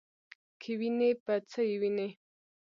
کې 0.61 0.71
وینې 0.79 1.09
په 1.23 1.33
څه 1.49 1.59
یې 1.69 1.75
وینې؟ 1.81 2.09